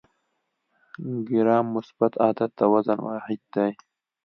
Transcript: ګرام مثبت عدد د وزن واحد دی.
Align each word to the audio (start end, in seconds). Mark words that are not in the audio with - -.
ګرام 1.29 1.65
مثبت 1.75 2.13
عدد 2.25 2.49
د 2.59 2.59
وزن 2.73 2.99
واحد 3.07 3.39
دی. 3.53 3.71